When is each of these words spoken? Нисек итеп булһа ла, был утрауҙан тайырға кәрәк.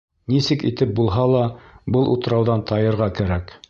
Нисек 0.33 0.65
итеп 0.69 0.95
булһа 1.01 1.27
ла, 1.33 1.43
был 1.97 2.13
утрауҙан 2.17 2.69
тайырға 2.73 3.15
кәрәк. 3.23 3.59